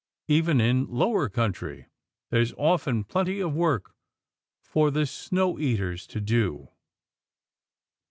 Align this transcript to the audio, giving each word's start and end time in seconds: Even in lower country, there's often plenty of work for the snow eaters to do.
Even 0.27 0.59
in 0.59 0.87
lower 0.89 1.29
country, 1.29 1.85
there's 2.31 2.53
often 2.53 3.03
plenty 3.03 3.39
of 3.39 3.53
work 3.53 3.93
for 4.59 4.89
the 4.89 5.05
snow 5.05 5.59
eaters 5.59 6.07
to 6.07 6.19
do. 6.19 6.69